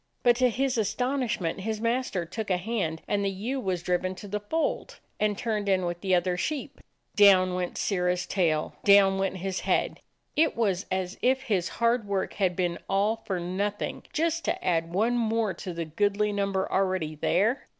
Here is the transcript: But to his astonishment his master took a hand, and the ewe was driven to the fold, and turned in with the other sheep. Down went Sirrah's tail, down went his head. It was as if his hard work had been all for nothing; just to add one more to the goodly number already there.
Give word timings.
But 0.23 0.35
to 0.37 0.49
his 0.49 0.79
astonishment 0.79 1.59
his 1.59 1.79
master 1.79 2.25
took 2.25 2.49
a 2.49 2.57
hand, 2.57 3.03
and 3.07 3.23
the 3.23 3.29
ewe 3.29 3.59
was 3.59 3.83
driven 3.83 4.15
to 4.15 4.27
the 4.27 4.39
fold, 4.39 4.97
and 5.19 5.37
turned 5.37 5.69
in 5.69 5.85
with 5.85 6.01
the 6.01 6.15
other 6.15 6.35
sheep. 6.37 6.79
Down 7.15 7.53
went 7.53 7.77
Sirrah's 7.77 8.25
tail, 8.25 8.73
down 8.83 9.19
went 9.19 9.37
his 9.37 9.59
head. 9.59 9.99
It 10.35 10.55
was 10.57 10.87
as 10.91 11.19
if 11.21 11.43
his 11.43 11.69
hard 11.77 12.07
work 12.07 12.33
had 12.33 12.55
been 12.55 12.79
all 12.89 13.15
for 13.17 13.39
nothing; 13.39 14.01
just 14.11 14.43
to 14.45 14.65
add 14.65 14.91
one 14.91 15.15
more 15.17 15.53
to 15.53 15.71
the 15.71 15.85
goodly 15.85 16.33
number 16.33 16.67
already 16.71 17.13
there. 17.13 17.67